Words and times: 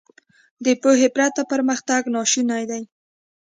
•د 0.65 0.67
پوهې 0.81 1.07
پرته 1.15 1.41
پرمختګ 1.51 2.01
ناشونی 2.15 2.63
دی. 2.71 2.83